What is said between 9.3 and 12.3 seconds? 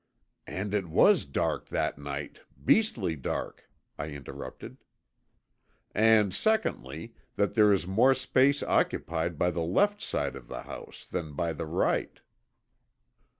by the left side of the house than by the right."